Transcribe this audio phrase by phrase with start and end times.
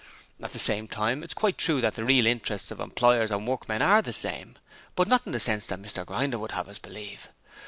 [0.41, 3.47] 'At the same time it is quite true that the real interests of employers and
[3.47, 4.55] workmen are the same,
[4.95, 7.29] but not in the sense that Mr Grinder would have us believe.